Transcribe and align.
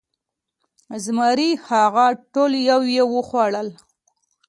زمري 1.03 1.49
هغه 1.67 2.05
ټول 2.33 2.51
یو 2.71 2.81
یو 2.97 3.07
وخوړل. 3.17 3.67